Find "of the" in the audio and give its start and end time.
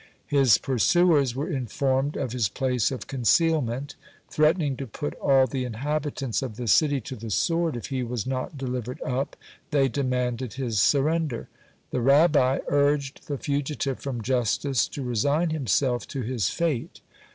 6.41-6.67